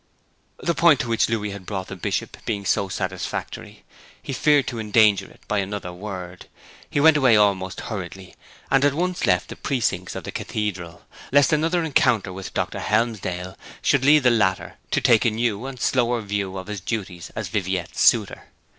The 0.57 0.73
point 0.73 0.99
to 1.01 1.07
which 1.07 1.29
Louis 1.29 1.51
had 1.51 1.63
brought 1.67 1.85
the 1.85 1.95
Bishop 1.95 2.35
being 2.43 2.65
so 2.65 2.89
satisfactory, 2.89 3.83
he 4.19 4.33
feared 4.33 4.65
to 4.69 4.79
endanger 4.79 5.29
it 5.29 5.41
by 5.47 5.59
another 5.59 5.93
word. 5.93 6.47
He 6.89 6.99
went 6.99 7.17
away 7.17 7.35
almost 7.37 7.81
hurriedly, 7.81 8.33
and 8.71 8.83
at 8.83 8.95
once 8.95 9.27
left 9.27 9.49
the 9.49 9.55
precincts 9.55 10.15
of 10.15 10.23
the 10.23 10.31
cathedral, 10.31 11.03
lest 11.31 11.53
another 11.53 11.83
encounter 11.83 12.33
with 12.33 12.55
Dr. 12.55 12.79
Helmsdale 12.79 13.55
should 13.83 14.03
lead 14.03 14.23
the 14.23 14.31
latter 14.31 14.77
to 14.89 15.01
take 15.01 15.23
a 15.23 15.29
new 15.29 15.67
and 15.67 15.79
slower 15.79 16.21
view 16.21 16.57
of 16.57 16.65
his 16.65 16.81
duties 16.81 17.31
as 17.35 17.49
Viviette's 17.49 18.01
suitor. 18.01 18.45